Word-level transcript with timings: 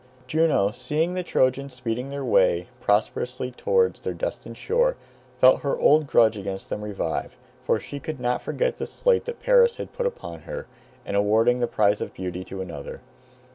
Juno, 0.25 0.71
seeing 0.71 1.13
the 1.13 1.21
Trojans 1.21 1.75
speeding 1.75 2.09
their 2.09 2.25
way 2.25 2.67
prosperously 2.79 3.51
towards 3.51 4.01
their 4.01 4.15
destined 4.15 4.57
shore, 4.57 4.95
felt 5.37 5.61
her 5.61 5.77
old 5.77 6.07
grudge 6.07 6.35
against 6.35 6.71
them 6.71 6.81
revive, 6.81 7.35
for 7.63 7.79
she 7.79 7.99
could 7.99 8.19
not 8.19 8.41
forget 8.41 8.77
the 8.77 8.87
slight 8.87 9.25
that 9.25 9.43
Paris 9.43 9.77
had 9.77 9.93
put 9.93 10.07
upon 10.07 10.39
her, 10.39 10.65
in 11.05 11.13
awarding 11.13 11.59
the 11.59 11.67
prize 11.67 12.01
of 12.01 12.15
beauty 12.15 12.43
to 12.45 12.61
another. 12.61 13.01